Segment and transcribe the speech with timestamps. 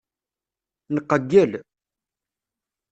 [0.93, 1.51] Nqeyyel.